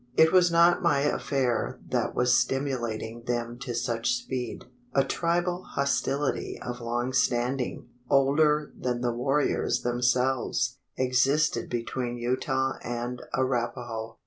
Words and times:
It 0.17 0.31
was 0.31 0.51
not 0.51 0.81
my 0.81 1.01
affair 1.01 1.77
that 1.91 2.15
was 2.15 2.35
stimulating 2.35 3.21
them 3.27 3.59
to 3.59 3.75
such 3.75 4.13
speed. 4.13 4.65
A 4.95 5.03
tribal 5.03 5.61
hostility 5.61 6.59
of 6.59 6.81
long 6.81 7.13
standing 7.13 7.87
older 8.09 8.71
than 8.75 9.01
the 9.01 9.13
warriors 9.13 9.83
themselves 9.83 10.79
existed 10.97 11.69
between 11.69 12.17
Utah 12.17 12.79
and 12.83 13.21
Arapaho. 13.35 14.17